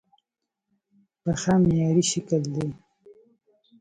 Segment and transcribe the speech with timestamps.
[1.23, 2.67] پښه معیاري شکل دی.